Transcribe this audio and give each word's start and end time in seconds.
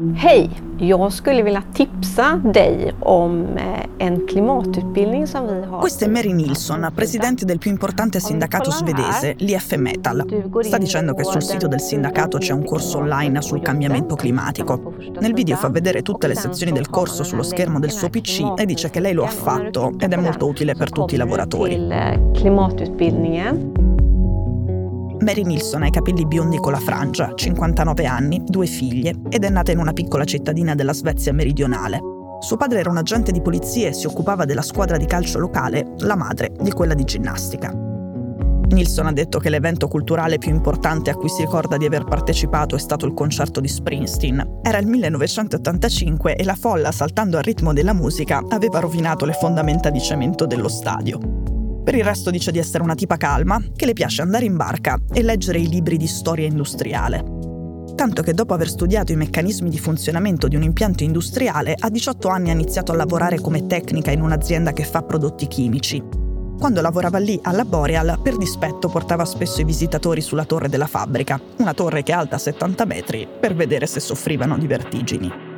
Hej! 0.00 0.50
Jag 0.78 1.12
skulle 1.12 1.42
vilja 1.42 1.62
tipsa 1.74 2.40
dig 2.44 2.94
om 3.00 3.56
eh, 3.56 4.06
en 4.06 4.26
klimatutbildning 4.26 5.26
som 5.26 5.46
vi 5.46 5.66
har. 5.66 5.80
Questa 5.80 6.04
è 6.04 6.08
Mary 6.08 6.32
Nilsson, 6.32 6.92
presidente 6.94 7.44
del 7.44 7.58
più 7.58 7.70
importante 7.70 8.20
sindacato 8.20 8.70
svedese, 8.70 9.34
l'IF 9.38 9.76
Metal. 9.76 10.24
Sta 10.62 10.78
dicendo 10.78 11.14
che 11.14 11.24
sul 11.24 11.42
sito 11.42 11.68
del 11.68 11.80
sindacato 11.80 12.38
c'è 12.38 12.52
un 12.52 12.64
corso 12.64 12.98
online 12.98 13.42
sul 13.42 13.60
cambiamento 13.60 14.14
climatico. 14.14 14.94
Nel 15.20 15.34
video 15.34 15.56
fa 15.56 15.68
vedere 15.68 16.00
tutte 16.02 16.26
le 16.26 16.34
sezioni 16.34 16.72
del 16.72 16.88
corso 16.88 17.22
sullo 17.22 17.42
schermo 17.42 17.78
del 17.78 17.90
suo 17.90 18.08
PC 18.08 18.54
e 18.56 18.64
dice 18.64 18.88
che 18.88 19.00
lei 19.00 19.12
lo 19.12 19.24
ha 19.24 19.28
fatto 19.28 19.92
ed 19.98 20.12
è 20.12 20.16
molto 20.16 20.46
utile 20.46 20.74
per 20.74 20.90
tutti 20.90 21.14
i 21.14 21.18
lavoratori. 21.18 21.74
Klimatutbildningen. 22.32 23.89
Mary 25.30 25.44
Nilsson 25.44 25.84
ha 25.84 25.86
i 25.86 25.92
capelli 25.92 26.26
biondi 26.26 26.56
con 26.56 26.72
la 26.72 26.80
frangia, 26.80 27.32
59 27.32 28.04
anni, 28.04 28.42
due 28.44 28.66
figlie 28.66 29.14
ed 29.28 29.44
è 29.44 29.48
nata 29.48 29.70
in 29.70 29.78
una 29.78 29.92
piccola 29.92 30.24
cittadina 30.24 30.74
della 30.74 30.92
Svezia 30.92 31.32
meridionale. 31.32 32.00
Suo 32.40 32.56
padre 32.56 32.80
era 32.80 32.90
un 32.90 32.96
agente 32.96 33.30
di 33.30 33.40
polizia 33.40 33.86
e 33.86 33.92
si 33.92 34.08
occupava 34.08 34.44
della 34.44 34.60
squadra 34.60 34.96
di 34.96 35.06
calcio 35.06 35.38
locale, 35.38 35.92
la 35.98 36.16
madre 36.16 36.50
di 36.60 36.72
quella 36.72 36.94
di 36.94 37.04
ginnastica. 37.04 37.72
Nilsson 37.72 39.06
ha 39.06 39.12
detto 39.12 39.38
che 39.38 39.50
l'evento 39.50 39.86
culturale 39.86 40.38
più 40.38 40.50
importante 40.50 41.10
a 41.10 41.14
cui 41.14 41.28
si 41.28 41.42
ricorda 41.42 41.76
di 41.76 41.84
aver 41.84 42.02
partecipato 42.02 42.74
è 42.74 42.80
stato 42.80 43.06
il 43.06 43.14
concerto 43.14 43.60
di 43.60 43.68
Springsteen. 43.68 44.58
Era 44.62 44.78
il 44.78 44.88
1985 44.88 46.34
e 46.34 46.42
la 46.42 46.56
folla, 46.56 46.90
saltando 46.90 47.36
al 47.36 47.44
ritmo 47.44 47.72
della 47.72 47.92
musica, 47.92 48.42
aveva 48.48 48.80
rovinato 48.80 49.26
le 49.26 49.34
fondamenta 49.34 49.90
di 49.90 50.00
cemento 50.00 50.44
dello 50.44 50.68
stadio. 50.68 51.39
Per 51.90 51.98
il 51.98 52.04
resto 52.04 52.30
dice 52.30 52.52
di 52.52 52.60
essere 52.60 52.84
una 52.84 52.94
tipa 52.94 53.16
calma, 53.16 53.60
che 53.74 53.84
le 53.84 53.94
piace 53.94 54.22
andare 54.22 54.44
in 54.44 54.56
barca 54.56 54.96
e 55.12 55.24
leggere 55.24 55.58
i 55.58 55.68
libri 55.68 55.96
di 55.96 56.06
storia 56.06 56.46
industriale. 56.46 57.24
Tanto 57.96 58.22
che 58.22 58.32
dopo 58.32 58.54
aver 58.54 58.68
studiato 58.68 59.10
i 59.10 59.16
meccanismi 59.16 59.68
di 59.68 59.78
funzionamento 59.80 60.46
di 60.46 60.54
un 60.54 60.62
impianto 60.62 61.02
industriale, 61.02 61.74
a 61.76 61.90
18 61.90 62.28
anni 62.28 62.50
ha 62.50 62.52
iniziato 62.52 62.92
a 62.92 62.94
lavorare 62.94 63.40
come 63.40 63.66
tecnica 63.66 64.12
in 64.12 64.22
un'azienda 64.22 64.72
che 64.72 64.84
fa 64.84 65.02
prodotti 65.02 65.48
chimici. 65.48 66.00
Quando 66.60 66.80
lavorava 66.80 67.18
lì 67.18 67.36
alla 67.42 67.64
Boreal, 67.64 68.20
per 68.22 68.36
dispetto 68.36 68.88
portava 68.88 69.24
spesso 69.24 69.60
i 69.60 69.64
visitatori 69.64 70.20
sulla 70.20 70.44
torre 70.44 70.68
della 70.68 70.86
fabbrica, 70.86 71.40
una 71.56 71.74
torre 71.74 72.04
che 72.04 72.12
è 72.12 72.14
alta 72.14 72.38
70 72.38 72.84
metri, 72.84 73.26
per 73.40 73.56
vedere 73.56 73.88
se 73.88 73.98
soffrivano 73.98 74.56
di 74.56 74.68
vertigini. 74.68 75.49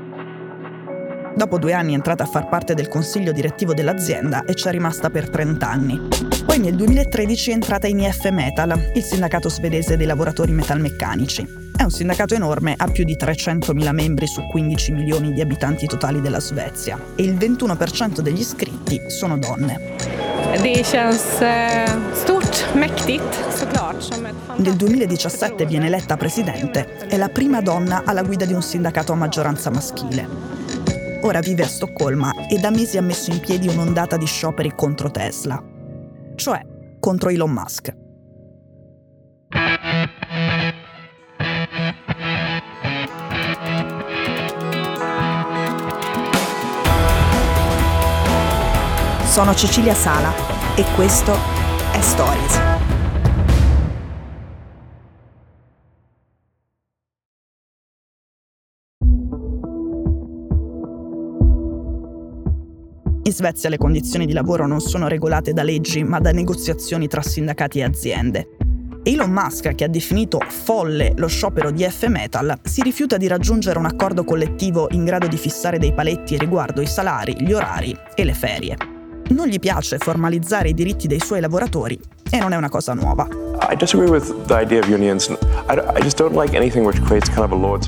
Dopo 1.35 1.59
due 1.59 1.73
anni 1.73 1.93
è 1.93 1.95
entrata 1.95 2.25
a 2.25 2.27
far 2.27 2.49
parte 2.49 2.75
del 2.75 2.89
consiglio 2.89 3.33
direttivo 3.33 3.73
dell'azienda 3.73 4.45
e 4.45 4.55
ci 4.55 4.69
è 4.69 4.71
rimasta 4.71 5.09
per 5.09 5.31
30 5.31 5.69
anni. 5.69 6.01
Poi 6.45 6.59
nel 6.59 6.75
2013 6.75 7.51
è 7.51 7.55
entrata 7.55 7.87
in 7.87 8.01
IF 8.01 8.29
Metal, 8.31 8.91
il 8.95 9.03
sindacato 9.03 9.49
svedese 9.49 9.97
dei 9.97 10.07
lavoratori 10.07 10.53
metalmeccanici. 10.53 11.71
È 11.75 11.83
un 11.83 11.91
sindacato 11.91 12.35
enorme, 12.35 12.75
ha 12.77 12.87
più 12.89 13.05
di 13.05 13.17
300.000 13.17 13.93
membri 13.93 14.27
su 14.27 14.43
15 14.47 14.93
milioni 14.93 15.33
di 15.33 15.41
abitanti 15.41 15.87
totali 15.87 16.21
della 16.21 16.39
Svezia 16.39 17.01
e 17.17 17.23
il 17.23 17.35
21% 17.35 18.21
degli 18.21 18.41
iscritti 18.41 19.01
sono 19.09 19.39
donne. 19.39 20.21
Det 20.63 20.83
känns 20.83 21.41
eh, 21.41 21.85
stort, 22.13 22.75
mäktigt 22.75 23.57
såklart. 23.57 24.21
Nel 24.57 24.75
2017 24.75 25.65
viene 25.65 25.87
eletta 25.87 26.17
presidente, 26.17 26.99
è 27.09 27.17
la 27.17 27.29
prima 27.29 27.61
donna 27.63 28.03
alla 28.05 28.23
guida 28.23 28.45
di 28.45 28.53
un 28.53 28.63
sindacato 28.63 29.13
a 29.13 29.17
maggioranza 29.17 29.71
maschile. 29.71 30.82
Ora 31.25 31.39
vive 31.39 31.63
a 31.63 31.69
Stoccolma 31.69 32.33
e 32.49 32.59
da 32.59 32.71
mesi 32.71 32.99
ha 32.99 33.03
messo 33.03 33.31
in 33.31 33.39
piedi 33.39 33.69
un'ondata 33.69 34.17
di 34.17 34.27
scioperi 34.27 34.73
contro 34.75 35.09
Tesla, 35.09 35.63
cioè 36.35 36.61
contro 36.99 37.29
Elon 37.29 37.53
Musk. 37.53 37.95
Sono 49.25 49.55
Cecilia 49.55 49.95
Sala 49.95 50.33
e 50.75 50.85
questo 50.97 51.33
è 51.93 52.01
Stories. 52.01 52.72
In 63.33 63.39
Svezia 63.39 63.71
le 63.71 63.79
condizioni 63.79 64.27
di 64.27 64.35
lavoro 64.35 64.67
non 64.67 64.81
sono 64.81 65.09
regolate 65.09 65.55
da 65.55 65.63
leggi, 65.63 66.05
ma 66.05 66.21
da 66.21 66.33
negoziazioni 66.33 67.09
tra 67.09 67.23
sindacati 67.23 67.79
e 67.79 67.83
aziende. 67.83 68.49
Elon 69.05 69.31
Musk, 69.31 69.75
che 69.75 69.85
ha 69.85 69.89
definito 69.89 70.39
folle 70.47 71.15
lo 71.17 71.29
sciopero 71.29 71.71
di 71.71 71.83
F 71.83 72.09
Metal, 72.09 72.59
si 72.63 72.83
rifiuta 72.83 73.17
di 73.17 73.27
raggiungere 73.29 73.79
un 73.79 73.87
accordo 73.87 74.23
collettivo 74.23 74.89
in 74.91 75.07
grado 75.07 75.29
di 75.29 75.39
fissare 75.39 75.79
dei 75.79 75.95
paletti 75.95 76.37
riguardo 76.37 76.83
i 76.83 76.87
salari, 76.87 77.35
gli 77.39 77.55
orari 77.55 77.97
e 78.15 78.23
le 78.23 78.35
ferie. 78.35 78.77
Non 79.31 79.47
gli 79.47 79.59
piace 79.59 79.97
formalizzare 79.97 80.69
i 80.69 80.75
diritti 80.75 81.07
dei 81.07 81.21
suoi 81.21 81.41
lavoratori 81.41 81.99
e 82.31 82.39
non 82.39 82.53
è 82.53 82.57
una 82.57 82.69
cosa 82.69 82.93
nuova. 82.93 83.27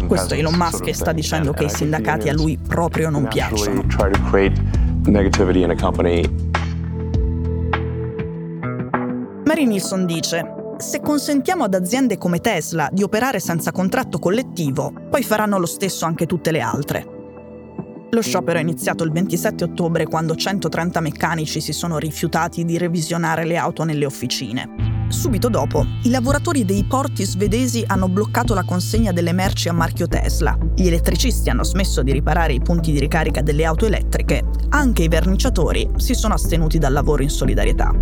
Questo 0.07 0.35
Elon 0.35 0.55
Musk 0.55 0.91
sta 0.95 1.13
dicendo 1.13 1.53
che 1.53 1.65
i 1.65 1.71
sindacati 1.71 2.31
a 2.31 2.33
lui 2.33 2.59
proprio 2.59 3.11
non 3.11 3.29
piacciono 3.29 3.85
negativity 5.07 5.63
in 5.63 5.71
a 5.71 5.75
company. 5.75 6.23
Mary 9.45 9.67
Nilsson 9.67 10.07
dice: 10.07 10.75
Se 10.79 11.01
consentiamo 11.01 11.65
ad 11.65 11.75
aziende 11.75 12.19
come 12.19 12.41
Tesla 12.41 12.89
di 12.91 13.03
operare 13.03 13.41
senza 13.41 13.73
contratto 13.73 14.19
collettivo, 14.19 14.93
poi 15.11 15.23
faranno 15.23 15.59
lo 15.59 15.67
stesso 15.67 16.05
anche 16.07 16.27
tutte 16.27 16.51
le 16.51 16.61
altre. 16.61 17.07
Lo 18.11 18.23
sciopero 18.23 18.59
è 18.59 18.63
iniziato 18.63 19.03
il 19.03 19.11
27 19.11 19.65
ottobre 19.65 20.07
quando 20.07 20.37
130 20.37 21.01
meccanici 21.01 21.61
si 21.61 21.73
sono 21.73 21.99
rifiutati 21.99 22.65
di 22.65 22.79
revisionare 22.79 23.45
le 23.45 23.57
auto 23.57 23.83
nelle 23.83 24.07
officine. 24.07 24.94
Subito 25.15 25.49
dopo, 25.49 25.87
i 26.03 26.11
lavoratori 26.11 26.65
dei 26.65 26.85
porti 26.85 27.25
svedesi 27.25 27.83
hanno 27.87 28.09
bloccato 28.09 28.53
la 28.53 28.65
consegna 28.65 29.11
delle 29.11 29.33
merci 29.33 29.69
a 29.69 29.73
marchio 29.73 30.07
Tesla. 30.07 30.59
Gli 30.75 30.87
elettricisti 30.89 31.49
hanno 31.49 31.63
smesso 31.63 32.03
di 32.03 32.13
riparare 32.13 32.53
i 32.53 32.61
punti 32.61 32.93
di 32.93 32.99
ricarica 32.99 33.41
delle 33.41 33.65
auto 33.65 33.87
elettriche. 33.87 34.43
Anche 34.71 35.05
i 35.05 35.09
verniciatori 35.09 35.89
si 35.97 36.15
sono 36.15 36.35
astenuti 36.35 36.79
dal 36.79 36.93
lavoro 36.93 37.23
in 37.23 37.31
solidarietà. 37.31 37.95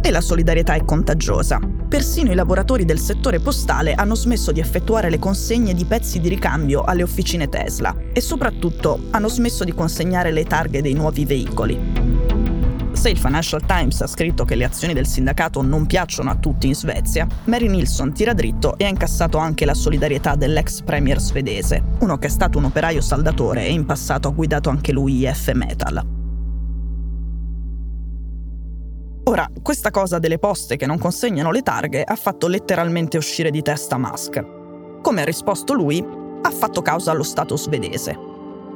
E 0.00 0.10
la 0.10 0.20
solidarietà 0.20 0.74
è 0.74 0.84
contagiosa. 0.84 1.60
Persino 1.88 2.32
i 2.32 2.34
lavoratori 2.34 2.84
del 2.84 2.98
settore 2.98 3.38
postale 3.38 3.92
hanno 3.92 4.16
smesso 4.16 4.50
di 4.50 4.58
effettuare 4.58 5.10
le 5.10 5.20
consegne 5.20 5.74
di 5.74 5.84
pezzi 5.84 6.18
di 6.18 6.28
ricambio 6.28 6.82
alle 6.82 7.04
officine 7.04 7.48
Tesla 7.48 7.94
e 8.12 8.20
soprattutto 8.20 8.98
hanno 9.10 9.28
smesso 9.28 9.62
di 9.62 9.74
consegnare 9.74 10.32
le 10.32 10.44
targhe 10.44 10.82
dei 10.82 10.94
nuovi 10.94 11.24
veicoli. 11.24 11.91
Se 13.02 13.10
il 13.10 13.18
Financial 13.18 13.60
Times 13.66 14.00
ha 14.00 14.06
scritto 14.06 14.44
che 14.44 14.54
le 14.54 14.62
azioni 14.62 14.94
del 14.94 15.08
sindacato 15.08 15.60
non 15.60 15.86
piacciono 15.86 16.30
a 16.30 16.36
tutti 16.36 16.68
in 16.68 16.76
Svezia, 16.76 17.26
Mary 17.46 17.66
Nilsson 17.66 18.12
tira 18.12 18.32
dritto 18.32 18.78
e 18.78 18.84
ha 18.84 18.88
incassato 18.88 19.38
anche 19.38 19.64
la 19.64 19.74
solidarietà 19.74 20.36
dell'ex 20.36 20.82
premier 20.82 21.18
svedese, 21.18 21.82
uno 21.98 22.16
che 22.18 22.28
è 22.28 22.30
stato 22.30 22.58
un 22.58 22.64
operaio 22.66 23.00
saldatore 23.00 23.66
e 23.66 23.72
in 23.72 23.86
passato 23.86 24.28
ha 24.28 24.30
guidato 24.30 24.70
anche 24.70 24.92
lui 24.92 25.26
IF 25.26 25.52
Metal. 25.52 26.06
Ora, 29.24 29.50
questa 29.60 29.90
cosa 29.90 30.20
delle 30.20 30.38
poste 30.38 30.76
che 30.76 30.86
non 30.86 30.98
consegnano 30.98 31.50
le 31.50 31.62
targhe 31.62 32.04
ha 32.04 32.14
fatto 32.14 32.46
letteralmente 32.46 33.16
uscire 33.16 33.50
di 33.50 33.62
testa 33.62 33.98
Musk. 33.98 35.00
Come 35.02 35.22
ha 35.22 35.24
risposto 35.24 35.72
lui, 35.72 36.00
ha 36.40 36.50
fatto 36.52 36.82
causa 36.82 37.10
allo 37.10 37.24
Stato 37.24 37.56
svedese. 37.56 38.16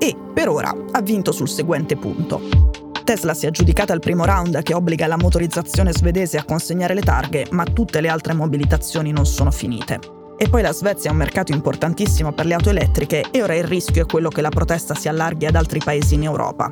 E, 0.00 0.16
per 0.34 0.48
ora, 0.48 0.74
ha 0.90 1.00
vinto 1.00 1.30
sul 1.30 1.48
seguente 1.48 1.94
punto. 1.94 2.75
Tesla 3.06 3.34
si 3.34 3.44
è 3.44 3.48
aggiudicata 3.50 3.92
il 3.92 4.00
primo 4.00 4.24
round 4.24 4.60
che 4.64 4.74
obbliga 4.74 5.06
la 5.06 5.16
motorizzazione 5.16 5.92
svedese 5.92 6.38
a 6.38 6.44
consegnare 6.44 6.92
le 6.92 7.02
targhe, 7.02 7.46
ma 7.50 7.62
tutte 7.62 8.00
le 8.00 8.08
altre 8.08 8.34
mobilitazioni 8.34 9.12
non 9.12 9.26
sono 9.26 9.52
finite. 9.52 10.00
E 10.36 10.48
poi 10.48 10.60
la 10.60 10.72
Svezia 10.72 11.10
è 11.10 11.12
un 11.12 11.18
mercato 11.18 11.52
importantissimo 11.52 12.32
per 12.32 12.46
le 12.46 12.54
auto 12.54 12.70
elettriche 12.70 13.26
e 13.30 13.42
ora 13.44 13.54
il 13.54 13.62
rischio 13.62 14.02
è 14.02 14.06
quello 14.06 14.28
che 14.28 14.40
la 14.40 14.48
protesta 14.48 14.96
si 14.96 15.06
allarghi 15.06 15.46
ad 15.46 15.54
altri 15.54 15.78
paesi 15.78 16.14
in 16.14 16.24
Europa. 16.24 16.68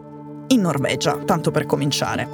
In 0.48 0.60
Norvegia, 0.60 1.18
tanto 1.24 1.52
per 1.52 1.66
cominciare. 1.66 2.28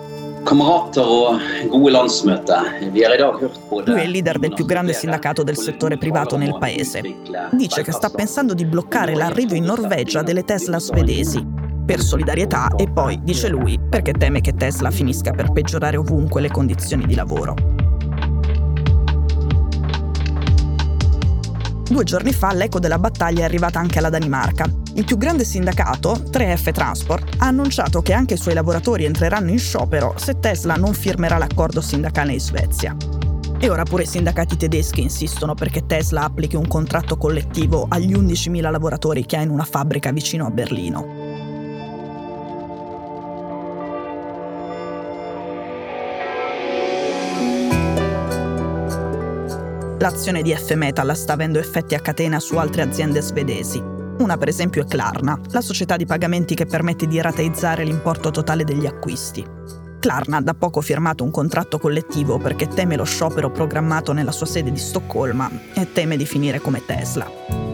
Lui 3.85 4.01
è 4.01 4.03
il 4.03 4.11
leader 4.11 4.39
del 4.39 4.55
più 4.55 4.65
grande 4.65 4.95
sindacato 4.95 5.43
del 5.43 5.59
settore 5.59 5.99
privato 5.99 6.39
nel 6.39 6.57
paese. 6.59 7.03
Dice 7.51 7.83
che 7.83 7.93
sta 7.93 8.09
pensando 8.09 8.55
di 8.55 8.65
bloccare 8.65 9.15
l'arrivo 9.15 9.55
in 9.55 9.65
Norvegia 9.65 10.23
delle 10.23 10.45
Tesla 10.45 10.79
svedesi. 10.79 11.50
Per 11.91 12.01
solidarietà 12.01 12.69
e 12.77 12.89
poi, 12.89 13.19
dice 13.21 13.49
lui, 13.49 13.77
perché 13.77 14.13
teme 14.13 14.41
che 14.41 14.55
Tesla 14.55 14.93
finisca 14.93 15.33
per 15.33 15.51
peggiorare 15.51 15.97
ovunque 15.97 16.41
le 16.41 16.49
condizioni 16.49 17.05
di 17.05 17.17
lavoro. 17.17 17.57
Due 21.91 22.05
giorni 22.05 22.33
fa 22.33 22.53
l'eco 22.53 22.79
della 22.79 23.01
battaglia 23.01 23.41
è 23.41 23.43
arrivata 23.43 23.81
anche 23.81 23.99
alla 23.99 24.09
Danimarca. 24.09 24.67
Il 24.95 25.05
più 25.05 25.17
grande 25.17 25.45
sindacato, 25.45 26.13
3F 26.13 26.71
Transport, 26.71 27.35
ha 27.39 27.47
annunciato 27.49 28.03
che 28.03 28.13
anche 28.13 28.35
i 28.35 28.39
suoi 28.39 28.55
lavoratori 28.55 29.05
entreranno 29.05 29.51
in 29.51 29.59
sciopero 29.59 30.15
se 30.17 30.39
Tesla 30.39 30.77
non 30.77 30.95
firmerà 30.95 31.39
l'accordo 31.39 31.81
sindacale 31.81 32.35
in 32.35 32.41
Svezia. 32.41 32.95
E 33.59 33.69
ora 33.69 33.83
pure 33.83 34.05
i 34.05 34.07
sindacati 34.07 34.57
tedeschi 34.57 35.03
insistono 35.03 35.55
perché 35.55 35.87
Tesla 35.87 36.23
applichi 36.23 36.55
un 36.55 36.69
contratto 36.69 37.17
collettivo 37.17 37.87
agli 37.89 38.13
11.000 38.13 38.71
lavoratori 38.71 39.27
che 39.27 39.39
ha 39.39 39.43
in 39.43 39.51
una 39.51 39.65
fabbrica 39.65 40.13
vicino 40.13 40.47
a 40.47 40.51
Berlino. 40.51 41.20
L'azione 50.01 50.41
di 50.41 50.55
F-Metal 50.55 51.15
sta 51.15 51.35
avendo 51.35 51.59
effetti 51.59 51.95
a 51.95 52.01
catena 52.01 52.41
su 52.41 52.57
altre 52.57 52.81
aziende 52.81 53.21
svedesi. 53.21 53.79
Una 53.79 54.39
per 54.39 54.49
esempio 54.49 54.81
è 54.81 54.87
Klarna, 54.87 55.39
la 55.51 55.61
società 55.61 55.97
di 55.97 56.07
pagamenti 56.07 56.55
che 56.55 56.65
permette 56.65 57.07
di 57.07 57.21
rateizzare 57.21 57.85
l'importo 57.85 58.31
totale 58.31 58.65
degli 58.65 58.87
acquisti. 58.87 59.45
Klarna 59.99 60.39
ha 60.39 60.41
da 60.41 60.55
poco 60.55 60.81
firmato 60.81 61.23
un 61.23 61.31
contratto 61.31 61.79
collettivo 61.79 62.39
perché 62.39 62.67
teme 62.67 62.97
lo 62.97 63.05
sciopero 63.05 63.51
programmato 63.51 64.15
nella 64.15 64.33
sua 64.33 64.47
sede 64.47 64.73
di 64.73 64.79
Stoccolma 64.79 65.51
e 65.75 65.93
teme 65.93 66.17
di 66.17 66.25
finire 66.25 66.61
come 66.61 66.83
Tesla. 66.87 67.70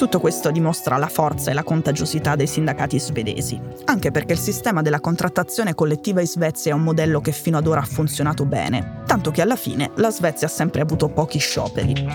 Tutto 0.00 0.18
questo 0.18 0.50
dimostra 0.50 0.96
la 0.96 1.08
forza 1.08 1.50
e 1.50 1.54
la 1.54 1.62
contagiosità 1.62 2.34
dei 2.34 2.46
sindacati 2.46 2.98
svedesi, 2.98 3.60
anche 3.84 4.10
perché 4.10 4.32
il 4.32 4.38
sistema 4.38 4.80
della 4.80 4.98
contrattazione 4.98 5.74
collettiva 5.74 6.22
in 6.22 6.26
Svezia 6.26 6.72
è 6.72 6.74
un 6.74 6.80
modello 6.80 7.20
che 7.20 7.32
fino 7.32 7.58
ad 7.58 7.66
ora 7.66 7.80
ha 7.80 7.84
funzionato 7.84 8.46
bene, 8.46 9.02
tanto 9.04 9.30
che 9.30 9.42
alla 9.42 9.56
fine 9.56 9.90
la 9.96 10.10
Svezia 10.10 10.46
ha 10.46 10.50
sempre 10.50 10.80
avuto 10.80 11.10
pochi 11.10 11.38
scioperi. 11.38 12.08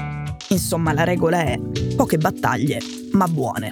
Insomma, 0.49 0.93
la 0.93 1.03
regola 1.03 1.41
è 1.41 1.59
poche 1.95 2.17
battaglie, 2.17 2.79
ma 3.11 3.27
buone. 3.27 3.71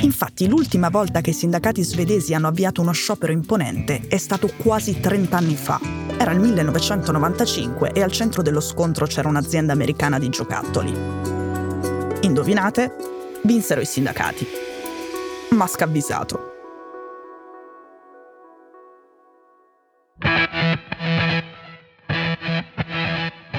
Infatti 0.00 0.48
l'ultima 0.48 0.88
volta 0.88 1.20
che 1.20 1.30
i 1.30 1.32
sindacati 1.32 1.84
svedesi 1.84 2.34
hanno 2.34 2.48
avviato 2.48 2.80
uno 2.80 2.90
sciopero 2.90 3.30
imponente 3.30 4.00
è 4.08 4.16
stato 4.16 4.50
quasi 4.56 4.98
30 4.98 5.36
anni 5.36 5.54
fa. 5.54 5.78
Era 6.18 6.32
il 6.32 6.40
1995 6.40 7.92
e 7.92 8.02
al 8.02 8.10
centro 8.10 8.42
dello 8.42 8.60
scontro 8.60 9.06
c'era 9.06 9.28
un'azienda 9.28 9.72
americana 9.72 10.18
di 10.18 10.28
giocattoli. 10.28 10.92
Indovinate? 12.22 13.11
Vinsero 13.44 13.80
i 13.80 13.84
sindacati. 13.84 14.46
Ma 15.50 15.66
scavvisato. 15.66 16.50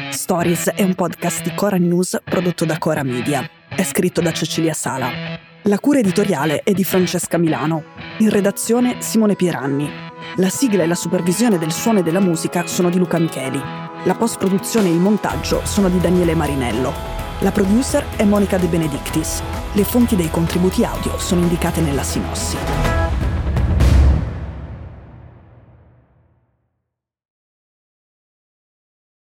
Stories 0.10 0.70
è 0.70 0.84
un 0.84 0.96
podcast 0.96 1.44
di 1.44 1.54
Cora 1.54 1.76
News 1.76 2.18
prodotto 2.24 2.64
da 2.64 2.78
Cora 2.78 3.04
Media. 3.04 3.46
È 3.68 3.84
scritto 3.84 4.22
da 4.22 4.32
Cecilia 4.32 4.74
Sala. 4.74 5.12
La 5.64 5.80
cura 5.80 6.00
editoriale 6.00 6.62
è 6.64 6.72
di 6.72 6.86
Francesca 6.86 7.38
Milano. 7.38 7.84
In 8.20 8.30
redazione 8.30 9.02
Simone 9.02 9.36
Pieranni. 9.36 9.92
La 10.38 10.50
sigla 10.50 10.84
e 10.84 10.88
la 10.88 10.96
supervisione 10.96 11.58
del 11.58 11.74
suono 11.74 12.00
e 12.00 12.04
della 12.04 12.22
musica 12.22 12.68
sono 12.68 12.90
di 12.90 12.98
Luca 12.98 13.20
Micheli. 13.20 13.62
La 14.06 14.16
post-produzione 14.16 14.88
e 14.88 14.94
il 14.94 15.00
montaggio 15.00 15.66
sono 15.66 15.90
di 15.90 16.00
Daniele 16.00 16.36
Marinello. 16.36 17.23
La 17.44 17.52
producer 17.52 18.06
è 18.16 18.24
Monica 18.24 18.58
De 18.58 18.68
Benedictis. 18.68 19.44
Le 19.74 19.84
fonti 19.84 20.16
dei 20.16 20.30
contributi 20.30 20.86
audio 20.86 21.20
sono 21.20 21.42
indicate 21.42 21.82
nella 21.82 22.02
sinossi. 22.02 23.03